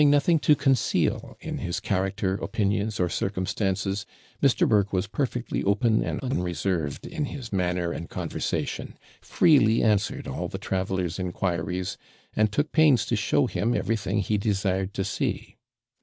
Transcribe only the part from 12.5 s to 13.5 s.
took pains to show